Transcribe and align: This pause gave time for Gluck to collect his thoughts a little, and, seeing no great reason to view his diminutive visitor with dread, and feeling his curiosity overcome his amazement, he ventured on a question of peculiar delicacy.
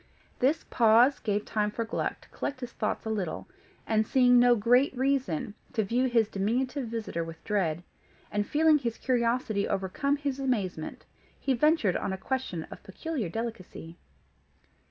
This 0.39 0.63
pause 0.71 1.19
gave 1.19 1.45
time 1.45 1.69
for 1.69 1.85
Gluck 1.85 2.21
to 2.21 2.29
collect 2.29 2.61
his 2.61 2.71
thoughts 2.71 3.05
a 3.05 3.11
little, 3.11 3.47
and, 3.85 4.03
seeing 4.07 4.39
no 4.39 4.55
great 4.55 4.97
reason 4.97 5.53
to 5.73 5.83
view 5.83 6.07
his 6.09 6.27
diminutive 6.27 6.87
visitor 6.87 7.23
with 7.23 7.43
dread, 7.43 7.83
and 8.31 8.47
feeling 8.47 8.79
his 8.79 8.97
curiosity 8.97 9.67
overcome 9.67 10.17
his 10.17 10.39
amazement, 10.39 11.05
he 11.39 11.53
ventured 11.53 11.95
on 11.95 12.11
a 12.13 12.17
question 12.17 12.63
of 12.71 12.81
peculiar 12.81 13.29
delicacy. 13.29 13.95